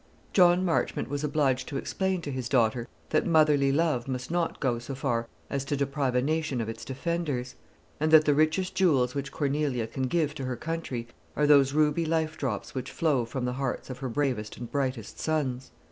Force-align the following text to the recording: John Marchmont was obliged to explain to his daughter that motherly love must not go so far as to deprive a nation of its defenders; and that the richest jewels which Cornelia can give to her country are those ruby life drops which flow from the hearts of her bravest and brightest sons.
John 0.33 0.65
Marchmont 0.65 1.09
was 1.09 1.23
obliged 1.23 1.67
to 1.67 1.77
explain 1.77 2.21
to 2.23 2.31
his 2.31 2.49
daughter 2.49 2.87
that 3.11 3.27
motherly 3.27 3.71
love 3.71 4.07
must 4.07 4.31
not 4.31 4.59
go 4.59 4.79
so 4.79 4.95
far 4.95 5.27
as 5.47 5.63
to 5.65 5.77
deprive 5.77 6.15
a 6.15 6.23
nation 6.23 6.59
of 6.59 6.67
its 6.67 6.83
defenders; 6.83 7.53
and 7.99 8.09
that 8.09 8.25
the 8.25 8.33
richest 8.33 8.73
jewels 8.73 9.13
which 9.13 9.31
Cornelia 9.31 9.85
can 9.85 10.07
give 10.07 10.33
to 10.33 10.45
her 10.45 10.55
country 10.55 11.07
are 11.35 11.45
those 11.45 11.73
ruby 11.73 12.07
life 12.07 12.35
drops 12.35 12.73
which 12.73 12.89
flow 12.89 13.25
from 13.25 13.45
the 13.45 13.53
hearts 13.61 13.91
of 13.91 13.99
her 13.99 14.09
bravest 14.09 14.57
and 14.57 14.71
brightest 14.71 15.19
sons. 15.19 15.69